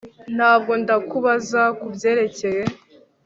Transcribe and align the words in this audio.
Ntabwo 0.35 0.71
ndakubaza 0.81 1.61
kubyerekeye 1.79 2.63